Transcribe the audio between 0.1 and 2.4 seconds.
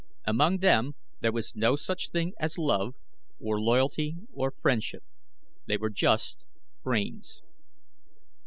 Among them there was no such thing